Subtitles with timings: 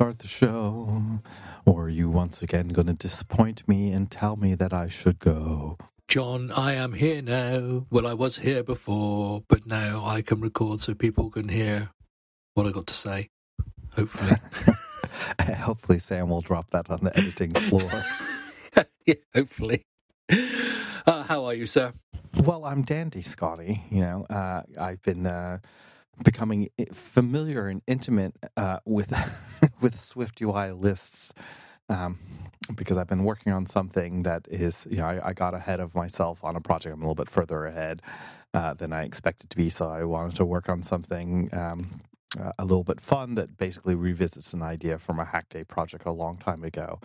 [0.00, 1.20] start the show?
[1.66, 5.18] Or are you once again going to disappoint me and tell me that I should
[5.18, 5.76] go?
[6.08, 7.84] John, I am here now.
[7.90, 11.90] Well, I was here before, but now I can record so people can hear
[12.54, 13.28] what I got to say.
[13.94, 14.36] Hopefully.
[15.58, 17.90] Hopefully, Sam will drop that on the editing floor.
[19.04, 19.82] yeah, hopefully.
[20.30, 21.92] Uh, how are you, sir?
[22.38, 23.84] Well, I'm dandy, Scotty.
[23.90, 25.58] You know, uh, I've been uh,
[26.24, 29.12] becoming familiar and intimate uh, with
[29.80, 31.32] with Swift UI lists
[31.88, 32.18] um,
[32.76, 35.94] because I've been working on something that is, you know, I, I, got ahead of
[35.94, 36.94] myself on a project.
[36.94, 38.00] I'm a little bit further ahead
[38.54, 41.50] uh, than I expected to be, so I wanted to work on something.
[41.52, 42.00] Um,
[42.38, 46.06] uh, a little bit fun that basically revisits an idea from a Hack Day project
[46.06, 47.00] a long time ago.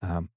[0.00, 0.28] Um,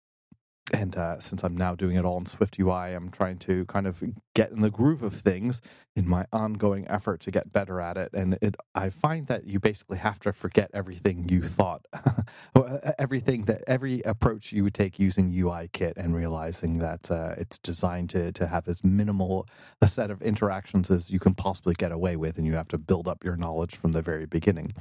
[0.71, 3.85] and uh, since I'm now doing it all in Swift UI, I'm trying to kind
[3.85, 4.01] of
[4.33, 5.59] get in the groove of things
[5.93, 8.11] in my ongoing effort to get better at it.
[8.13, 11.85] And it, I find that you basically have to forget everything you thought,
[12.55, 17.35] uh, everything that every approach you would take using UI Kit, and realizing that uh,
[17.37, 19.45] it's designed to to have as minimal
[19.81, 22.77] a set of interactions as you can possibly get away with, and you have to
[22.77, 24.73] build up your knowledge from the very beginning.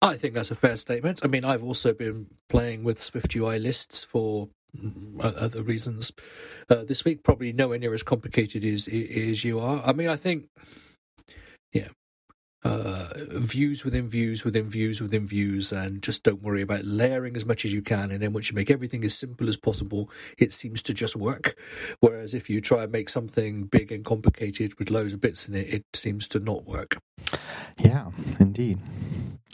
[0.00, 1.20] I think that's a fair statement.
[1.22, 4.48] I mean, I've also been playing with Swift UI lists for
[5.20, 6.12] other reasons
[6.70, 7.22] uh, this week.
[7.22, 9.82] Probably nowhere near as complicated as as you are.
[9.84, 10.48] I mean, I think,
[11.72, 11.88] yeah,
[12.64, 17.44] uh, views within views within views within views, and just don't worry about layering as
[17.44, 18.10] much as you can.
[18.10, 21.56] And then once you make everything as simple as possible, it seems to just work.
[22.00, 25.54] Whereas if you try and make something big and complicated with loads of bits in
[25.54, 26.98] it, it seems to not work.
[27.78, 28.78] Yeah, indeed.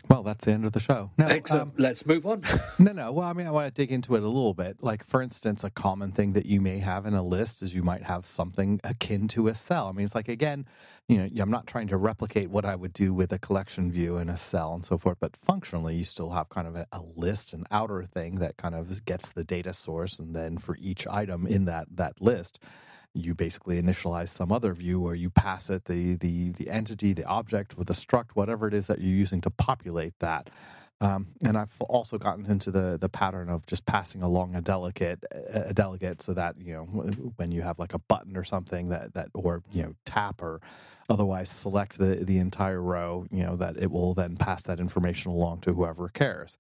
[0.09, 1.11] Well, that's the end of the show.
[1.19, 1.63] No, Excellent.
[1.63, 2.43] Um, Let's move on.
[2.79, 3.13] no, no.
[3.13, 4.83] Well, I mean, I want to dig into it a little bit.
[4.83, 7.83] Like, for instance, a common thing that you may have in a list is you
[7.83, 9.89] might have something akin to a cell.
[9.89, 10.67] I mean, it's like, again,
[11.09, 14.19] you know, I'm not trying to replicate what I would do with a collection view
[14.19, 17.01] in a cell and so forth, but functionally, you still have kind of a, a
[17.17, 21.07] list, an outer thing that kind of gets the data source, and then for each
[21.09, 22.61] item in that that list,
[23.15, 27.25] you basically initialize some other view or you pass it the the the entity, the
[27.25, 30.51] object with a struct, whatever it is that you're using to populate that.
[31.01, 35.25] Um, and I've also gotten into the the pattern of just passing along a delegate
[35.31, 36.85] a delegate so that you know
[37.37, 40.61] when you have like a button or something that that or you know tap or
[41.09, 45.31] otherwise select the the entire row you know that it will then pass that information
[45.31, 46.57] along to whoever cares.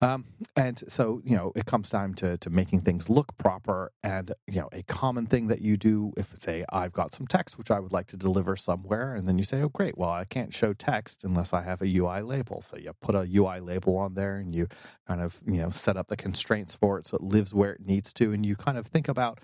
[0.00, 3.90] Um, and so, you know, it comes down to, to making things look proper.
[4.02, 7.58] And, you know, a common thing that you do if, say, I've got some text
[7.58, 10.24] which I would like to deliver somewhere, and then you say, oh, great, well, I
[10.24, 12.62] can't show text unless I have a UI label.
[12.62, 14.68] So you put a UI label on there and you
[15.08, 17.84] kind of, you know, set up the constraints for it so it lives where it
[17.84, 18.32] needs to.
[18.32, 19.40] And you kind of think about,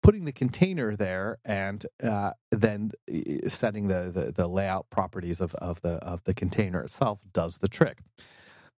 [0.00, 2.92] putting the container there and uh, then
[3.48, 7.68] setting the, the, the layout properties of, of the of the container itself does the
[7.68, 7.98] trick.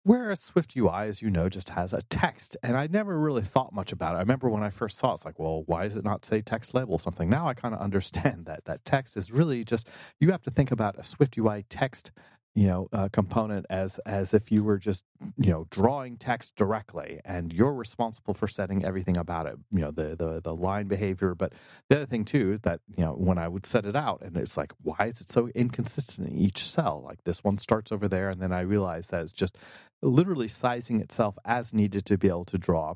[0.04, 2.56] Whereas Swift UI, as you know, just has a text.
[2.64, 4.18] And I never really thought much about it.
[4.18, 6.42] I remember when I first saw it, it's like, well, why does it not say
[6.42, 7.30] text label something?
[7.30, 9.88] Now I kind of understand that that text is really just,
[10.20, 12.12] you have to think about a Swift UI text
[12.56, 15.04] you know uh, component as as if you were just
[15.38, 19.92] you know drawing text directly and you're responsible for setting everything about it you know
[19.92, 21.54] the the the line behavior but
[21.90, 24.36] the other thing too is that you know when i would set it out and
[24.36, 28.08] it's like why is it so inconsistent in each cell like this one starts over
[28.08, 29.58] there and then i realize that it's just
[30.02, 32.94] literally sizing itself as needed to be able to draw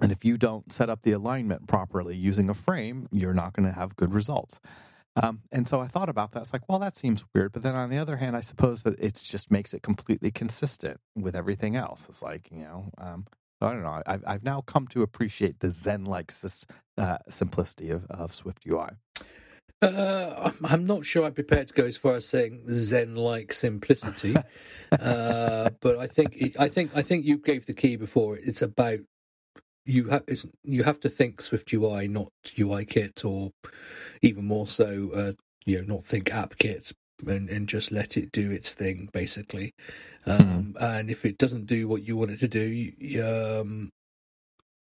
[0.00, 3.66] and if you don't set up the alignment properly using a frame you're not going
[3.66, 4.60] to have good results
[5.20, 6.42] um, and so I thought about that.
[6.42, 7.52] It's like, well, that seems weird.
[7.52, 11.00] But then on the other hand, I suppose that it just makes it completely consistent
[11.16, 12.04] with everything else.
[12.08, 13.26] It's like, you know, um,
[13.60, 14.02] I don't know.
[14.06, 16.32] I've, I've now come to appreciate the Zen like
[16.96, 18.90] uh, simplicity of, of Swift UI.
[19.80, 24.34] Uh, I'm not sure I'm prepared to go as far as saying Zen-like simplicity,
[25.00, 28.36] uh, but I think I think I think you gave the key before.
[28.36, 28.98] It's about
[29.84, 30.24] you have
[30.64, 33.52] you have to think Swift UI, not UI Kit, or
[34.20, 35.32] even more so, uh,
[35.64, 36.92] you know, not think App Kit,
[37.26, 39.74] and, and just let it do its thing, basically.
[40.26, 40.76] Um, mm.
[40.80, 43.90] And if it doesn't do what you want it to do, you, um,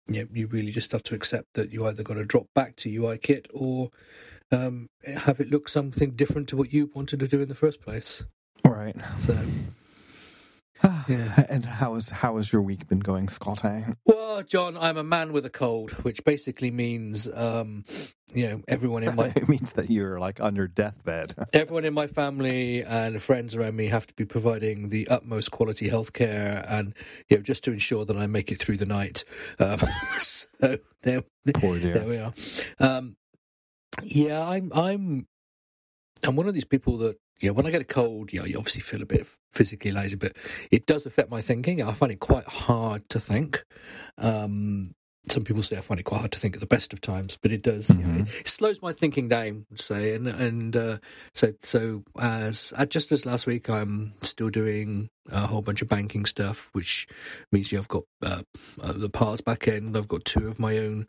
[0.06, 2.94] you, you really just have to accept that you either got to drop back to
[2.94, 3.90] UI Kit or
[4.50, 7.80] um, have it look something different to what you wanted to do in the first
[7.80, 8.24] place.
[8.64, 8.96] Right.
[9.18, 9.36] So
[11.08, 11.44] yeah.
[11.48, 13.62] And how is how has your week been going, Scott?
[14.06, 17.84] Well, John, I'm a man with a cold, which basically means, um,
[18.34, 21.34] you know, everyone in my it means that you're like on your deathbed.
[21.52, 25.88] everyone in my family and friends around me have to be providing the utmost quality
[25.88, 26.94] healthcare, and
[27.28, 29.24] you know, just to ensure that I make it through the night.
[29.58, 29.78] Um,
[30.18, 31.22] so there,
[31.54, 31.94] Poor dear.
[31.94, 32.32] there we are.
[32.80, 33.16] Um,
[34.02, 35.26] yeah, I'm I'm
[36.24, 38.82] I'm one of these people that yeah, when I get a cold, yeah, you obviously
[38.82, 40.36] feel a bit physically lazy, but
[40.70, 41.82] it does affect my thinking.
[41.82, 43.64] I find it quite hard to think.
[44.18, 44.94] Um,
[45.30, 47.38] some people say I find it quite hard to think at the best of times,
[47.40, 47.88] but it does.
[47.88, 48.00] Mm-hmm.
[48.00, 50.98] You know, it, it, slows my thinking down, say, and and uh,
[51.32, 55.88] so so as uh, just as last week, I'm still doing a whole bunch of
[55.88, 57.06] banking stuff, which
[57.52, 58.42] means you know, I've got uh,
[58.80, 59.96] uh, the parts back end.
[59.96, 61.06] I've got two of my own,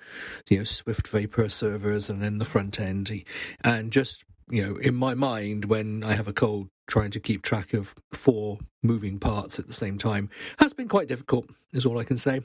[0.48, 3.24] you know, Swift Vapor servers, and then the front end,
[3.64, 7.42] and just you know, in my mind, when I have a cold, trying to keep
[7.42, 10.30] track of four moving parts at the same time
[10.60, 12.42] has been quite difficult, is all I can say.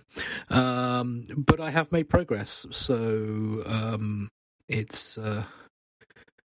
[0.48, 4.28] Um, but I have made progress, so um,
[4.68, 5.44] it's uh,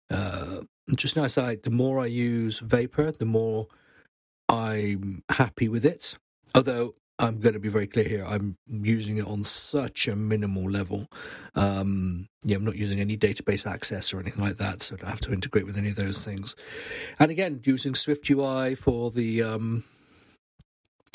[0.10, 0.62] uh,
[0.96, 1.38] just nice.
[1.38, 3.68] I the more I use Vapor, the more
[4.50, 6.18] I'm happy with it.
[6.56, 8.26] Although I'm going to be very clear here.
[8.28, 11.08] I'm using it on such a minimal level.
[11.56, 15.10] Um, yeah, I'm not using any database access or anything like that, so I don't
[15.10, 16.56] have to integrate with any of those things.
[17.20, 19.84] And again, using Swift UI for the um,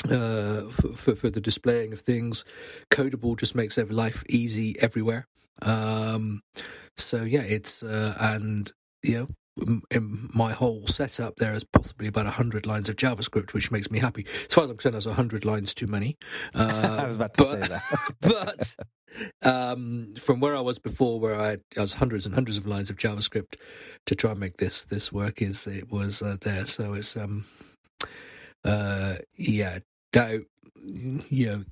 [0.05, 2.45] uh, for, for, for the displaying of things.
[2.89, 5.27] Codable just makes every life easy everywhere.
[5.61, 6.41] Um,
[6.97, 8.71] so yeah, it's uh, and
[9.03, 9.27] you know
[9.91, 13.99] in my whole setup, there is possibly about 100 lines of JavaScript, which makes me
[13.99, 14.25] happy.
[14.27, 16.17] As far as I'm concerned, that's 100 lines too many.
[16.55, 18.13] Uh, I was about to but, say that.
[18.21, 18.75] but
[19.41, 22.65] um, from where I was before, where I, had, I, was hundreds and hundreds of
[22.65, 23.55] lines of JavaScript
[24.05, 26.65] to try and make this this work, is it was uh, there.
[26.65, 27.45] So it's um,
[28.65, 29.79] uh, yeah,
[30.11, 30.41] doubt,
[30.83, 31.63] you know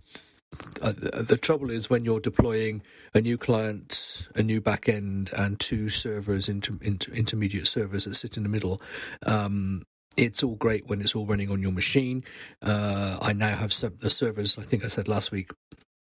[0.81, 2.81] uh, the trouble is when you're deploying
[3.13, 8.37] a new client, a new backend, and two servers, inter, inter, intermediate servers that sit
[8.37, 8.81] in the middle.
[9.25, 9.83] Um,
[10.15, 12.23] it's all great when it's all running on your machine.
[12.61, 14.57] Uh, I now have some, the servers.
[14.57, 15.51] I think I said last week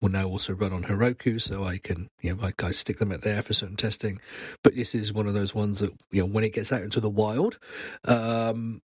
[0.01, 3.13] will now also run on Heroku, so I can, you know, like I stick them
[3.13, 4.21] out there for certain testing.
[4.63, 7.01] But this is one of those ones that, you know, when it gets out into
[7.01, 7.59] the wild,
[8.05, 8.81] um,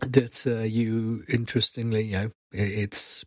[0.00, 3.24] that uh, you interestingly, you know, it's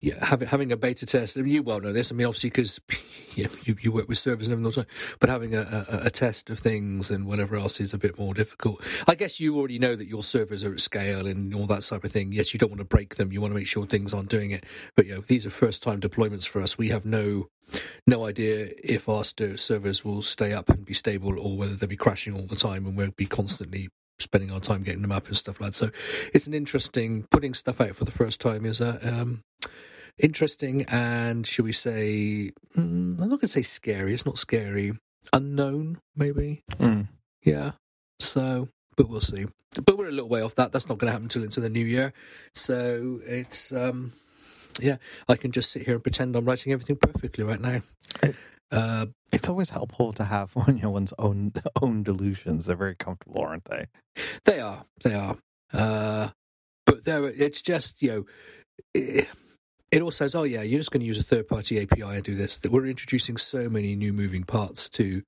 [0.00, 1.36] yeah, having having a beta test.
[1.36, 2.10] I mean, you well know this.
[2.10, 2.80] I mean, obviously, because
[3.34, 3.48] you,
[3.80, 4.86] you work with servers and everything,
[5.18, 8.34] but having a, a, a, test of things and whatever else is a bit more
[8.34, 8.82] difficult.
[9.08, 12.04] I guess you already know that your servers are at scale and all that type
[12.04, 12.32] of thing.
[12.32, 13.32] Yes, you don't want to break them.
[13.32, 14.64] You want to make sure things aren't doing it.
[14.94, 16.76] But you know, these are first time deployments for us.
[16.76, 17.48] We have no
[18.06, 21.96] no idea if our servers will stay up and be stable or whether they'll be
[21.96, 23.88] crashing all the time and we'll be constantly
[24.18, 25.76] spending our time getting them up and stuff like that.
[25.76, 25.90] So
[26.32, 29.42] it's an interesting putting stuff out for the first time is a um,
[30.18, 34.14] interesting and should we say mm, I'm not going to say scary.
[34.14, 34.92] It's not scary.
[35.32, 36.62] Unknown, maybe.
[36.78, 37.08] Mm.
[37.42, 37.72] Yeah.
[38.20, 39.46] So, but we'll see.
[39.84, 40.72] But we're a little way off that.
[40.72, 42.12] That's not going to happen until into the new year.
[42.54, 44.12] So it's um,
[44.80, 44.96] yeah.
[45.28, 47.82] I can just sit here and pretend I'm writing everything perfectly right now.
[48.70, 51.52] Uh, it's always helpful to have you know one's own
[51.82, 52.66] own delusions.
[52.66, 53.84] They're very comfortable, aren't they?
[54.44, 54.84] They are.
[55.02, 55.36] They are.
[55.72, 56.28] Uh,
[56.84, 58.26] but there, it's just you know.
[58.94, 59.28] It,
[59.92, 62.34] it all says, "Oh yeah, you're just going to use a third-party API and do
[62.34, 65.22] this." That we're introducing so many new moving parts to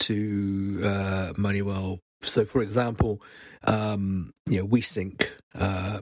[0.00, 1.98] to uh, Moneywell.
[2.22, 3.22] So, for example,
[3.64, 6.00] um, you know, we sync uh,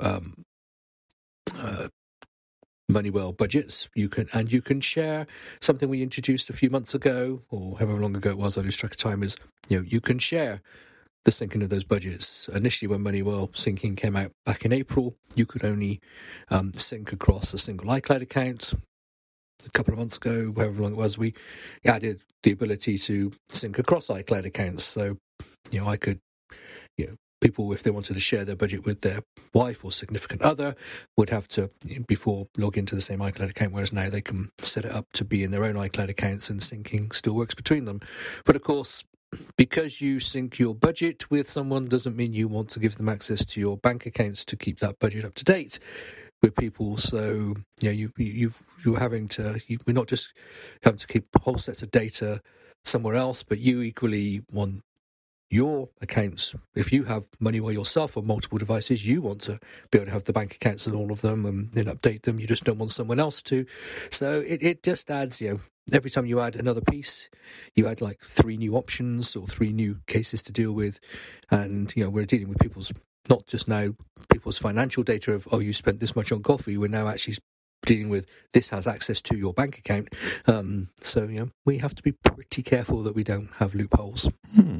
[0.00, 0.44] um,
[1.56, 1.88] uh,
[2.92, 3.88] Moneywell budgets.
[3.94, 5.26] You can and you can share
[5.60, 8.58] something we introduced a few months ago, or however long ago it was.
[8.58, 9.22] I lose track of time.
[9.22, 9.36] Is
[9.68, 10.60] you know you can share
[11.24, 12.48] the syncing of those budgets.
[12.52, 16.00] Initially, when Moneywell syncing came out back in April, you could only
[16.50, 18.72] um, sync across a single iCloud account.
[19.64, 21.34] A couple of months ago, however long it was, we
[21.84, 24.84] added the ability to sync across iCloud accounts.
[24.84, 25.18] So,
[25.70, 26.18] you know, I could,
[26.96, 29.20] you know, people, if they wanted to share their budget with their
[29.52, 30.74] wife or significant other,
[31.16, 31.70] would have to
[32.06, 33.72] before log into the same iCloud account.
[33.72, 36.60] Whereas now they can set it up to be in their own iCloud accounts, and
[36.60, 38.00] syncing still works between them.
[38.44, 39.04] But of course,
[39.56, 43.44] because you sync your budget with someone doesn't mean you want to give them access
[43.46, 45.78] to your bank accounts to keep that budget up to date
[46.42, 46.96] with people.
[46.96, 48.52] So you know, you you
[48.84, 50.32] you're having to you, we're not just
[50.82, 52.40] having to keep whole sets of data
[52.84, 54.82] somewhere else, but you equally want
[55.52, 56.54] your accounts.
[56.74, 60.24] If you have Moneywell yourself on multiple devices, you want to be able to have
[60.24, 62.40] the bank accounts on all of them and, and update them.
[62.40, 63.66] You just don't want someone else to.
[64.10, 65.56] So it, it just adds, you know,
[65.92, 67.28] every time you add another piece,
[67.74, 71.00] you add like three new options or three new cases to deal with.
[71.50, 72.90] And, you know, we're dealing with people's,
[73.28, 73.94] not just now
[74.32, 76.78] people's financial data of, oh, you spent this much on coffee.
[76.78, 77.36] We're now actually
[77.86, 80.08] dealing with this has access to your bank account.
[80.46, 84.28] Um, so, know, we have to be pretty careful that we don't have loopholes.
[84.54, 84.78] Hmm.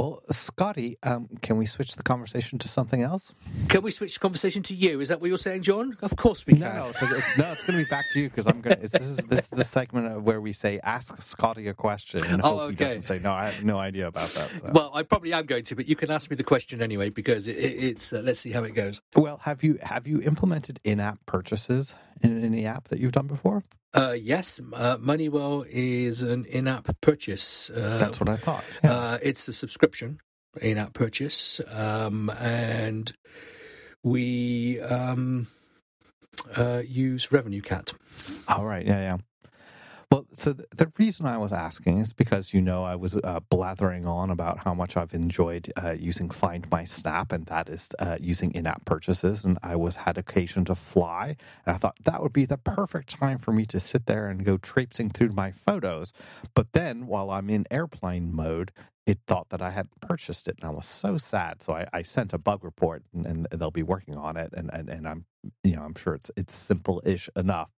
[0.00, 3.34] Well, Scotty, um, can we switch the conversation to something else?
[3.68, 5.00] Can we switch the conversation to you?
[5.00, 5.98] Is that what you're saying, John?
[6.00, 6.74] Of course we can.
[6.74, 8.80] No, it's, it's, no, it's going to be back to you because I'm going.
[8.80, 12.40] to This is this is the segment where we say ask Scotty a question and
[12.42, 12.84] Oh, hope he okay.
[12.84, 13.30] doesn't say no.
[13.30, 14.48] I have no idea about that.
[14.62, 14.70] so.
[14.72, 17.46] Well, I probably am going to, but you can ask me the question anyway because
[17.46, 18.10] it, it, it's.
[18.10, 19.02] Uh, let's see how it goes.
[19.14, 23.64] Well, have you have you implemented in-app purchases in any app that you've done before?
[23.92, 27.70] Uh, yes, uh, Moneywell is an in-app purchase.
[27.70, 28.64] Uh, That's what I thought.
[28.84, 28.92] Yeah.
[28.92, 30.20] Uh, it's a subscription
[30.60, 33.12] in-app purchase, um, and
[34.04, 35.48] we um,
[36.56, 37.92] uh, use Revenue Cat.
[38.48, 38.86] All right.
[38.86, 39.16] Yeah, yeah.
[40.10, 43.40] Well, so the, the reason I was asking is because you know I was uh,
[43.50, 47.90] blathering on about how much I've enjoyed uh, using Find My Snap, and that is
[48.00, 49.44] uh, using in-app purchases.
[49.44, 51.36] And I was had occasion to fly,
[51.66, 54.46] and I thought that would be the perfect time for me to sit there and
[54.46, 56.14] go traipsing through my photos.
[56.54, 58.72] But then, while I'm in airplane mode,
[59.06, 61.62] it thought that I hadn't purchased it, and I was so sad.
[61.62, 64.54] So I, I sent a bug report, and, and they'll be working on it.
[64.56, 65.26] And, and and I'm
[65.64, 67.70] you know I'm sure it's it's simple-ish enough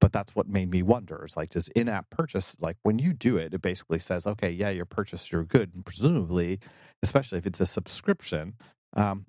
[0.00, 3.36] but that's what made me wonder is like does in-app purchase like when you do
[3.36, 6.58] it it basically says okay yeah your purchase you're good and presumably
[7.02, 8.54] especially if it's a subscription
[8.94, 9.26] um,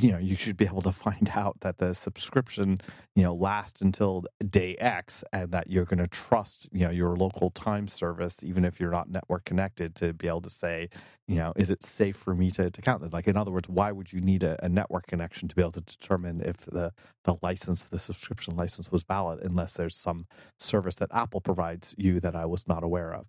[0.00, 2.80] you know you should be able to find out that the subscription
[3.16, 7.16] you know lasts until day x and that you're going to trust you know your
[7.16, 10.88] local time service even if you're not network connected to be able to say
[11.28, 13.68] you know is it safe for me to, to count that like in other words
[13.68, 16.92] why would you need a, a network connection to be able to determine if the
[17.24, 20.26] the license the subscription license was valid unless there's some
[20.60, 23.26] service that apple provides you that i was not aware of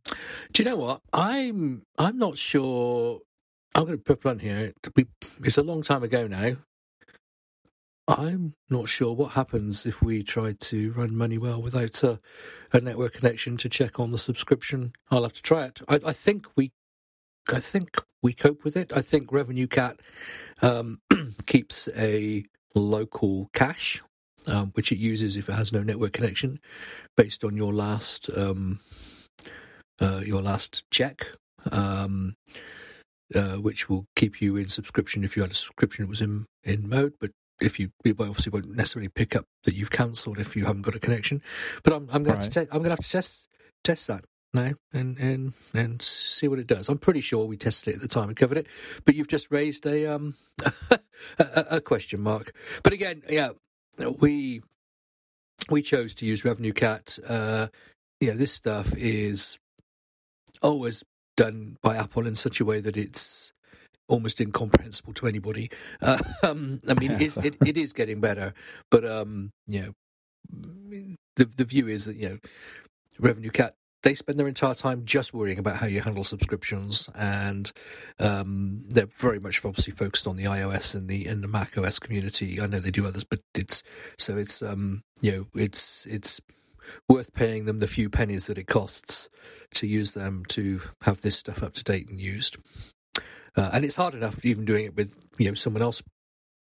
[0.53, 1.01] Do you know what?
[1.13, 3.19] I'm I'm not sure.
[3.75, 4.73] I'm going to put blunt here.
[5.43, 6.57] It's a long time ago now.
[8.07, 12.19] I'm not sure what happens if we try to run Moneywell without a,
[12.73, 14.93] a network connection to check on the subscription.
[15.11, 15.81] I'll have to try it.
[15.87, 16.71] I, I think we,
[17.53, 18.91] I think we cope with it.
[18.95, 19.99] I think Revenue Cat
[20.61, 21.01] um,
[21.45, 22.45] keeps a
[22.75, 24.01] local cache,
[24.47, 26.59] um, which it uses if it has no network connection,
[27.15, 28.79] based on your last um,
[30.01, 31.27] uh, your last check.
[31.71, 32.35] Um,
[33.35, 36.45] uh, which will keep you in subscription if you had a subscription that was in,
[36.63, 37.31] in mode, but
[37.61, 40.95] if you it obviously won't necessarily pick up that you've cancelled if you haven't got
[40.95, 41.41] a connection.
[41.83, 42.51] But I'm, I'm going Right.
[42.51, 43.47] to I'm going to have to test
[43.83, 46.89] test that now and and and see what it does.
[46.89, 48.67] I'm pretty sure we tested it at the time and covered it,
[49.05, 50.35] but you've just raised a um
[50.91, 50.97] a,
[51.71, 52.53] a question mark.
[52.83, 53.51] But again, yeah,
[54.19, 54.61] we
[55.69, 57.19] we chose to use Revenue Cat.
[57.27, 57.67] Uh,
[58.31, 59.57] know, this stuff is
[60.61, 61.03] always
[61.39, 63.53] done by Apple in such a way that it's
[64.09, 65.71] almost incomprehensible to anybody.
[66.01, 68.53] Uh, um, I mean, it's, it, it is getting better,
[68.91, 72.37] but um, you know, the the view is that you know,
[73.19, 77.71] Revenue Cat they spend their entire time just worrying about how you handle subscriptions, and
[78.19, 81.99] um, they're very much obviously focused on the iOS and the and the Mac OS
[81.99, 82.59] community.
[82.59, 83.81] I know they do others, but it's
[84.17, 86.41] so it's um, you know it's it's
[87.07, 89.29] worth paying them the few pennies that it costs
[89.75, 92.57] to use them to have this stuff up to date and used.
[93.55, 96.01] Uh, and it's hard enough even doing it with you know someone else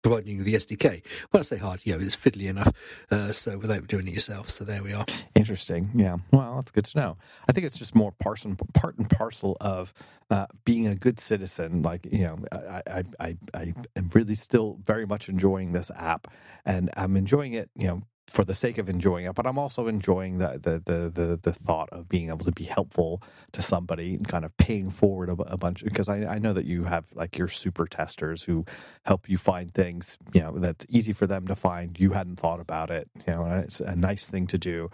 [0.04, 1.02] providing you the SDK.
[1.30, 2.70] When I say hard, you know, it's fiddly enough.
[3.10, 4.50] Uh, so without doing it yourself.
[4.50, 5.06] So there we are.
[5.34, 5.90] Interesting.
[5.94, 6.18] Yeah.
[6.30, 7.16] Well, that's good to know.
[7.48, 9.94] I think it's just more part and, part and parcel of
[10.30, 11.82] uh, being a good citizen.
[11.82, 16.28] Like, you know, I, I, I, I am really still very much enjoying this app
[16.66, 19.86] and I'm enjoying it, you know, for the sake of enjoying it, but I'm also
[19.88, 24.14] enjoying the the the the, the thought of being able to be helpful to somebody
[24.14, 27.06] and kind of paying forward a, a bunch because I, I know that you have
[27.14, 28.64] like your super testers who
[29.06, 31.98] help you find things you know that's easy for them to find.
[32.00, 34.90] You hadn't thought about it you know it's a nice thing to do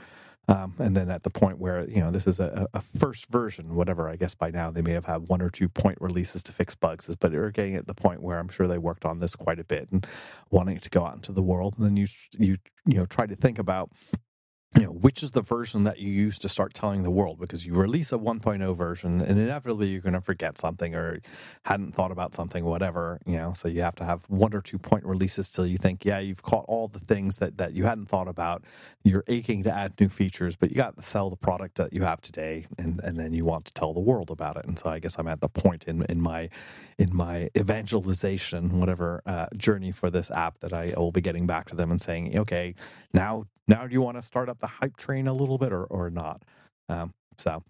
[0.51, 3.77] um, and then at the point where you know this is a, a first version
[3.77, 6.53] whatever i guess by now they may have had one or two point releases to
[6.53, 9.37] fix bugs but they're getting at the point where i'm sure they worked on this
[9.37, 10.07] quite a bit and
[10.51, 11.75] wanting it to go out into the world.
[11.79, 13.91] And then you you you know try to think about
[14.77, 17.41] you know which is the version that you use to start telling the world?
[17.41, 21.21] Because you release a 1.0 version and inevitably you're going to forget something or
[21.65, 23.53] hadn't thought about something whatever you know?
[23.55, 26.43] So you have to have one or two point releases till you think yeah you've
[26.43, 28.65] caught all the things that that you hadn't thought about.
[29.03, 32.03] You're aching to add new features but you got to sell the product that you
[32.03, 34.67] have today and and then you want to tell the world about it.
[34.67, 36.49] And so i guess i'm at the point in in my
[36.99, 41.69] in my evangelization whatever uh, journey for this app that i will be getting back
[41.69, 42.75] to them and saying okay
[43.13, 45.85] now now do you want to start up the hype train a little bit or
[45.87, 46.43] or not
[46.91, 47.63] um so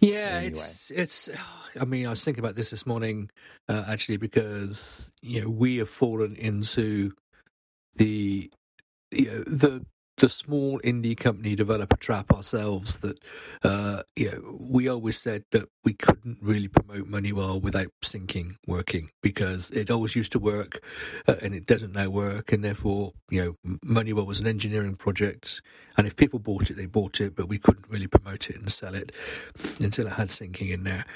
[0.00, 0.48] Yeah, Anyway.
[0.48, 1.30] it's it's.
[1.80, 3.30] I mean, I was thinking about this this morning,
[3.68, 7.12] uh, actually, because you know we have fallen into
[7.96, 8.50] the
[9.12, 9.86] you know, the
[10.20, 13.18] the small indie company developer trap ourselves that
[13.64, 19.08] uh, you know we always said that we couldn't really promote Moneywell without syncing working
[19.22, 20.84] because it always used to work
[21.26, 25.62] uh, and it doesn't now work and therefore you know Moneywell was an engineering project
[25.96, 28.70] and if people bought it they bought it but we couldn't really promote it and
[28.70, 29.12] sell it
[29.80, 31.06] until it had syncing in there.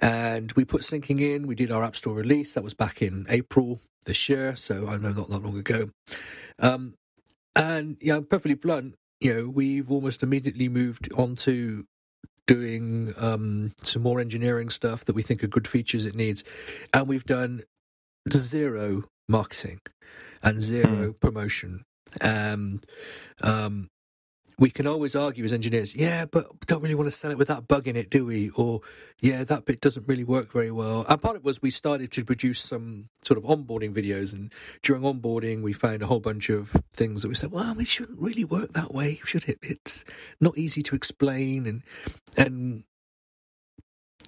[0.00, 3.26] And we put syncing in we did our app store release that was back in
[3.28, 5.90] April this year so I know not that long ago.
[6.58, 6.94] Um,
[7.56, 8.94] and yeah, I'm perfectly blunt.
[9.20, 11.86] You know, we've almost immediately moved on to
[12.46, 16.44] doing um, some more engineering stuff that we think are good features it needs,
[16.92, 17.62] and we've done
[18.30, 19.80] zero marketing
[20.42, 21.20] and zero mm.
[21.20, 21.84] promotion.
[22.20, 22.84] And
[23.40, 23.88] um,
[24.58, 27.48] we can always argue as engineers, yeah, but don't really want to sell it with
[27.48, 28.50] that bug in it, do we?
[28.50, 28.80] Or,
[29.20, 31.04] yeah, that bit doesn't really work very well.
[31.08, 34.32] And part of it was we started to produce some sort of onboarding videos.
[34.32, 37.88] And during onboarding, we found a whole bunch of things that we said, well, it
[37.88, 39.58] shouldn't really work that way, should it?
[39.62, 40.04] It's
[40.40, 41.66] not easy to explain.
[41.66, 41.82] And,
[42.36, 42.84] and,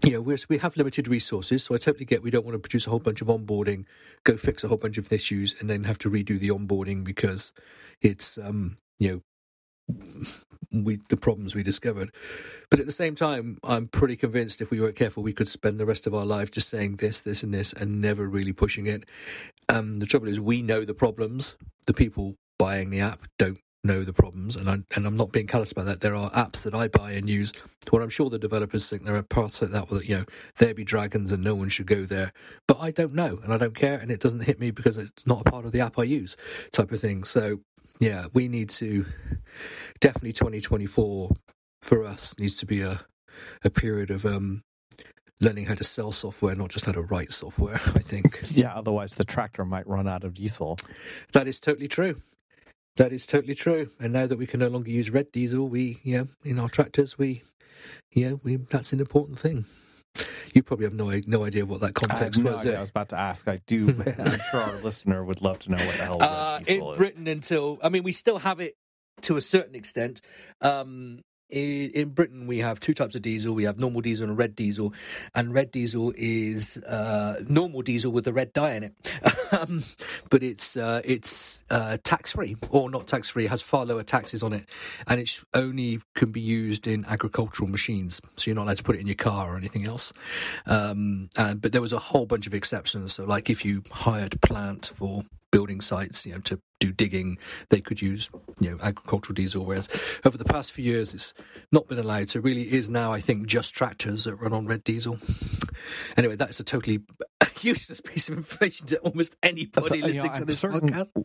[0.02, 2.58] you know, we're, we have limited resources, so I totally get we don't want to
[2.58, 3.86] produce a whole bunch of onboarding,
[4.24, 7.52] go fix a whole bunch of issues, and then have to redo the onboarding because
[8.02, 9.22] it's, um, you know,
[10.72, 12.12] we the problems we discovered.
[12.70, 15.78] But at the same time, I'm pretty convinced if we weren't careful, we could spend
[15.78, 18.86] the rest of our life just saying this, this, and this, and never really pushing
[18.86, 19.04] it.
[19.68, 21.56] Um, the trouble is, we know the problems.
[21.86, 25.46] The people buying the app don't know the problems, and I, and I'm not being
[25.46, 26.00] callous about that.
[26.00, 27.52] There are apps that I buy and use
[27.90, 30.24] where I'm sure the developers think there are parts of that that you know
[30.58, 32.32] there be dragons and no one should go there,
[32.66, 35.24] but I don't know and I don't care, and it doesn't hit me because it's
[35.26, 36.36] not a part of the app I use,
[36.72, 37.22] type of thing.
[37.22, 37.60] So
[38.00, 39.06] yeah, we need to
[40.00, 41.30] definitely 2024
[41.82, 43.00] for us needs to be a
[43.64, 44.62] a period of um,
[45.40, 47.74] learning how to sell software, not just how to write software.
[47.94, 48.40] I think.
[48.50, 50.78] Yeah, otherwise the tractor might run out of diesel.
[51.32, 52.16] That is totally true.
[52.96, 53.90] That is totally true.
[54.00, 57.18] And now that we can no longer use red diesel, we yeah in our tractors
[57.18, 57.42] we
[58.12, 59.66] yeah we that's an important thing.
[60.54, 62.60] You probably have no no idea what that context no was.
[62.60, 62.78] Idea.
[62.78, 63.48] I was about to ask.
[63.48, 63.88] I do.
[64.18, 66.22] I'm sure our listener would love to know what the hell.
[66.22, 66.96] Uh, in is.
[66.96, 68.74] Britain, until I mean, we still have it
[69.22, 70.20] to a certain extent.
[70.60, 73.54] Um, in Britain, we have two types of diesel.
[73.54, 74.92] We have normal diesel and red diesel,
[75.34, 78.94] and red diesel is uh, normal diesel with a red dye in it,
[79.52, 79.84] um,
[80.28, 83.46] but it's uh, it's uh, tax free or not tax free.
[83.46, 84.68] Has far lower taxes on it,
[85.06, 88.20] and it only can be used in agricultural machines.
[88.36, 90.12] So you're not allowed to put it in your car or anything else.
[90.66, 93.14] Um, and, but there was a whole bunch of exceptions.
[93.14, 95.24] So like if you hired plant for
[95.56, 97.38] building sites, you know, to do digging,
[97.70, 98.28] they could use,
[98.60, 99.64] you know, agricultural diesel.
[99.64, 99.88] Whereas
[100.22, 101.32] over the past few years, it's
[101.72, 102.28] not been allowed.
[102.28, 105.18] So really is now, I think, just tractors that run on red diesel.
[106.18, 107.00] Anyway, that's a totally
[107.62, 111.22] useless piece of information to almost anybody listening you know, to this certain, podcast.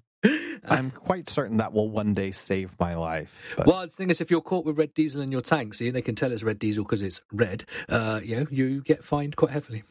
[0.69, 3.37] I'm quite certain that will one day save my life.
[3.57, 3.67] But...
[3.67, 6.01] Well, the thing is, if you're caught with red diesel in your tank, see, they
[6.01, 9.51] can tell it's red diesel because it's red, uh, you know, you get fined quite
[9.51, 9.83] heavily.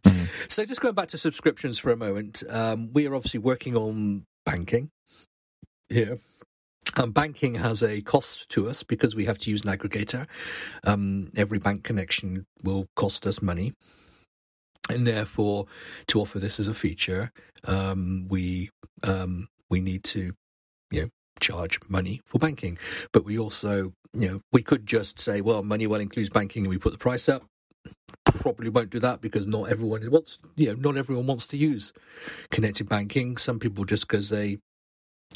[0.00, 0.28] Mm.
[0.48, 4.24] So just going back to subscriptions for a moment, um, we are obviously working on
[4.44, 4.90] banking
[5.88, 6.18] here.
[6.96, 10.26] And banking has a cost to us because we have to use an aggregator.
[10.84, 13.74] Um, every bank connection will cost us money.
[14.88, 15.66] And therefore,
[16.06, 17.32] to offer this as a feature,
[17.64, 18.70] um, we
[19.02, 20.32] um, we need to,
[20.90, 21.08] you know,
[21.40, 22.78] charge money for banking.
[23.12, 26.70] But we also, you know, we could just say, well, money well includes banking, and
[26.70, 27.42] we put the price up
[28.24, 31.92] probably won't do that because not everyone wants you know not everyone wants to use
[32.50, 33.36] connected banking.
[33.36, 34.58] Some people just because they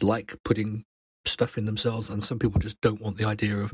[0.03, 0.85] like putting
[1.25, 3.73] stuff in themselves and some people just don't want the idea of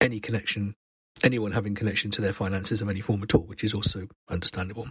[0.00, 0.74] any connection
[1.22, 4.88] anyone having connection to their finances of any form at all which is also understandable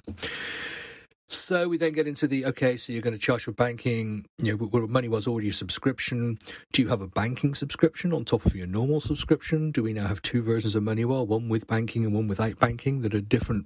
[1.27, 4.25] so we then get into the okay, so you're going to charge for banking.
[4.41, 6.38] You know, Moneywell's already a subscription.
[6.71, 9.71] Do you have a banking subscription on top of your normal subscription?
[9.71, 13.01] Do we now have two versions of Moneywell, one with banking and one without banking,
[13.01, 13.65] that are different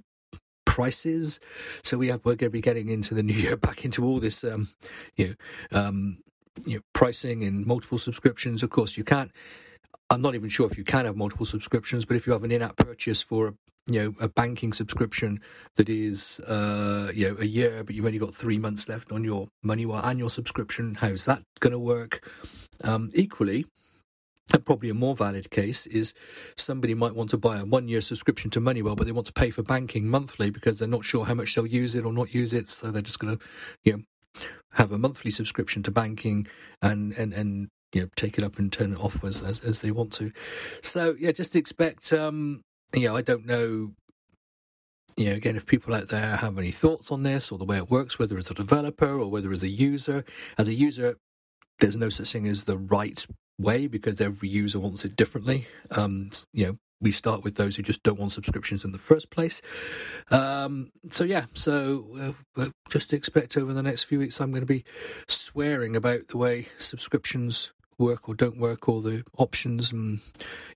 [0.64, 1.38] prices?
[1.82, 4.20] So we have we're going to be getting into the new year back into all
[4.20, 4.68] this, um,
[5.16, 5.36] you
[5.70, 6.18] know, um,
[6.64, 8.62] you know, pricing and multiple subscriptions.
[8.62, 9.30] Of course, you can't.
[10.10, 12.50] I'm not even sure if you can have multiple subscriptions, but if you have an
[12.50, 13.54] in-app purchase for
[13.86, 15.40] you know a banking subscription
[15.76, 19.24] that is uh, you know a year, but you've only got three months left on
[19.24, 20.96] your Moneywell annual subscription.
[20.96, 22.28] How's that going to work?
[22.82, 23.66] Um, equally,
[24.58, 26.12] probably a more valid case is
[26.56, 29.32] somebody might want to buy a one year subscription to Moneywell, but they want to
[29.32, 32.34] pay for banking monthly because they're not sure how much they'll use it or not
[32.34, 32.68] use it.
[32.68, 33.44] So they're just going to,
[33.84, 34.02] you know,
[34.72, 36.46] have a monthly subscription to banking
[36.80, 39.80] and, and, and, you know, take it up and turn it off as, as, as
[39.80, 40.32] they want to.
[40.82, 42.62] So yeah, just expect, um,
[42.94, 43.92] you know, I don't know,
[45.16, 47.76] you know, again, if people out there have any thoughts on this or the way
[47.76, 50.24] it works, whether as a developer or whether as a user.
[50.56, 51.16] As a user,
[51.80, 53.26] there's no such thing as the right
[53.58, 55.66] way because every user wants it differently.
[55.90, 59.30] Um, you know, we start with those who just don't want subscriptions in the first
[59.30, 59.62] place.
[60.30, 64.66] Um, so yeah, so uh, just expect over the next few weeks I'm going to
[64.66, 64.84] be
[65.26, 70.20] swearing about the way subscriptions work or don't work, all the options, and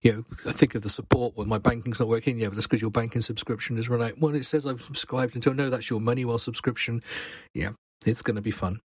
[0.02, 2.38] you know, I think of the support when my banking's not working.
[2.38, 4.18] Yeah, but that's because your banking subscription is run out.
[4.18, 7.02] Well, it says I've subscribed until no, that's your money subscription.
[7.54, 7.70] Yeah,
[8.04, 8.80] it's going to be fun.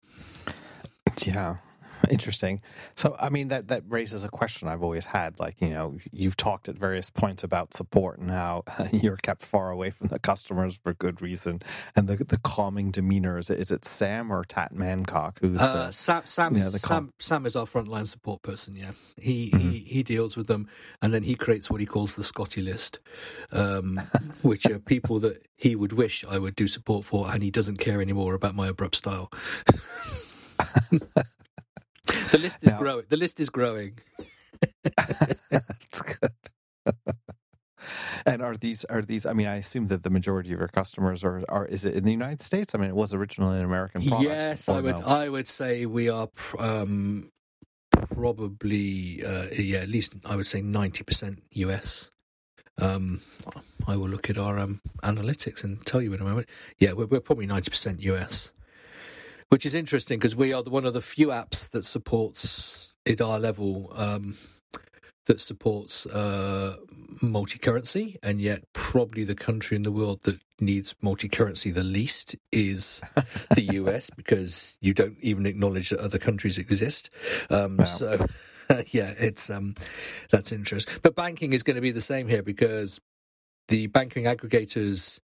[1.25, 1.57] Yeah,
[2.09, 2.61] Interesting.
[2.95, 5.39] So, I mean, that, that raises a question I've always had.
[5.39, 9.71] Like, you know, you've talked at various points about support and how you're kept far
[9.71, 11.61] away from the customers for good reason.
[11.95, 15.39] And the the calming demeanor is it, is it Sam or Tat Mancock?
[15.41, 16.23] Who's uh, the, Sam?
[16.25, 18.75] Sam, you know, is, Sam, Sam is our frontline support person.
[18.75, 19.69] Yeah, he, mm-hmm.
[19.69, 20.67] he he deals with them,
[21.01, 22.99] and then he creates what he calls the Scotty list,
[23.51, 24.01] um,
[24.41, 27.77] which are people that he would wish I would do support for, and he doesn't
[27.77, 29.31] care anymore about my abrupt style.
[32.31, 33.05] The list is now, growing.
[33.07, 33.99] The list is growing.
[35.49, 36.31] That's good.
[38.25, 39.25] and are these are these?
[39.25, 41.65] I mean, I assume that the majority of your customers are are.
[41.65, 42.75] Is it in the United States?
[42.75, 44.29] I mean, it was originally an American product.
[44.29, 44.99] Yes, I would.
[44.99, 45.05] No?
[45.05, 47.31] I would say we are um,
[47.91, 52.11] probably uh, yeah, at least I would say ninety percent US.
[52.79, 53.21] Um,
[53.87, 56.47] I will look at our um, analytics and tell you in a moment.
[56.77, 58.51] Yeah, we're, we're probably ninety percent US
[59.49, 63.21] which is interesting because we are the, one of the few apps that supports at
[63.21, 64.35] our level um,
[65.25, 66.77] that supports uh,
[67.21, 73.01] multi-currency, and yet probably the country in the world that needs multi-currency the least is
[73.53, 77.09] the US because you don't even acknowledge that other countries exist.
[77.49, 77.85] Um, wow.
[77.85, 78.25] So.
[78.87, 79.75] yeah, it's um,
[80.29, 80.93] that's interesting.
[81.01, 82.99] But banking is going to be the same here because
[83.69, 85.19] the banking aggregators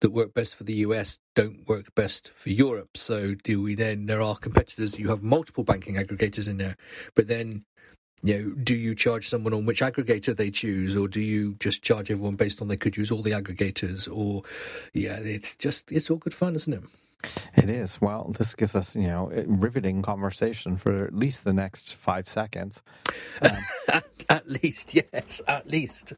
[0.00, 2.96] that work best for the US don't work best for Europe.
[2.96, 4.06] So do we then?
[4.06, 4.98] There are competitors.
[4.98, 6.76] You have multiple banking aggregators in there,
[7.14, 7.64] but then
[8.22, 11.82] you know, do you charge someone on which aggregator they choose, or do you just
[11.82, 14.08] charge everyone based on they could use all the aggregators?
[14.10, 14.42] Or
[14.94, 16.82] yeah, it's just it's all good fun, isn't it?
[17.56, 18.00] It is.
[18.00, 22.82] Well, this gives us, you know, riveting conversation for at least the next five seconds.
[23.40, 23.58] Um,
[24.28, 26.14] at, least, yes, at least.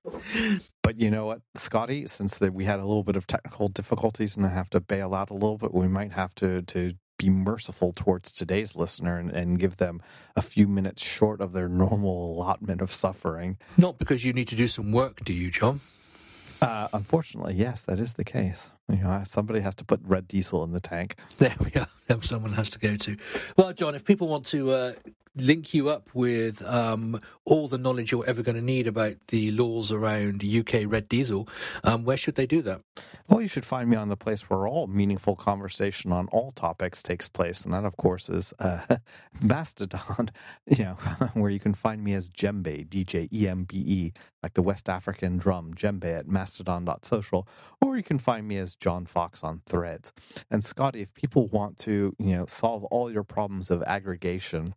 [0.83, 2.07] But you know what, Scotty?
[2.07, 5.14] Since the, we had a little bit of technical difficulties and I have to bail
[5.14, 9.31] out a little bit, we might have to to be merciful towards today's listener and,
[9.31, 10.03] and give them
[10.35, 13.57] a few minutes short of their normal allotment of suffering.
[13.77, 15.81] Not because you need to do some work, do you, John?
[16.61, 18.71] Uh, unfortunately, yes, that is the case.
[18.88, 21.16] You know, somebody has to put red diesel in the tank.
[21.38, 21.88] There we are.
[22.20, 23.16] Someone has to go to.
[23.57, 24.92] Well, John, if people want to uh,
[25.37, 29.51] link you up with um, all the knowledge you're ever going to need about the
[29.51, 31.49] laws around UK red diesel,
[31.85, 32.81] um, where should they do that?
[33.29, 37.03] Well, you should find me on the place where all meaningful conversation on all topics
[37.03, 38.81] takes place, and that, of course, is uh,
[39.42, 40.31] Mastodon.
[40.68, 40.94] You know,
[41.35, 44.62] where you can find me as Djembe, D J E M B E, like the
[44.62, 47.46] West African drum, Djembe at Mastodon.social,
[47.81, 50.12] or you can find me as John Fox on Threads.
[50.51, 54.75] And Scotty, if people want to, you know, solve all your problems of aggregation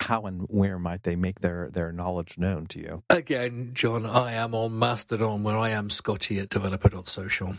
[0.00, 3.02] how and where might they make their, their knowledge known to you?
[3.10, 7.54] Again, John, I am on Mastodon where I am Scotty at developer.social.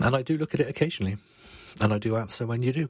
[0.00, 1.16] And I do look at it occasionally.
[1.80, 2.88] And I do answer when you do.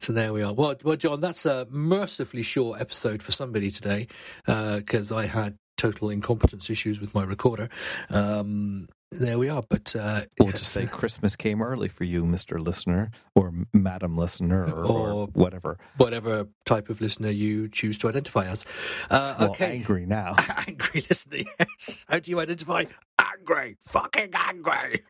[0.00, 0.52] So there we are.
[0.52, 4.08] Well, well John, that's a mercifully short episode for somebody today
[4.44, 7.68] because uh, I had total incompetence issues with my recorder.
[8.10, 9.62] Um, there we are.
[9.68, 14.64] But uh, or to say Christmas came early for you, Mister Listener, or Madam Listener,
[14.64, 18.64] or, or, or, whatever, whatever type of listener you choose to identify as.
[19.10, 21.44] Uh, well, okay, angry now, angry listener.
[21.58, 22.04] Yes.
[22.08, 22.84] How do you identify
[23.20, 23.76] angry?
[23.80, 25.02] Fucking angry.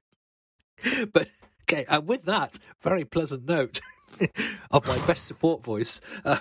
[1.13, 1.29] but
[1.63, 3.81] okay, and with that very pleasant note
[4.71, 6.01] of my best support voice.
[6.25, 6.39] Um,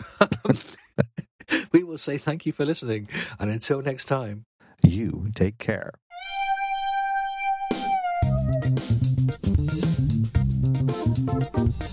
[1.72, 4.46] we will say thank you for listening, and until next time,
[4.84, 5.94] you take care.
[11.54, 11.93] Thank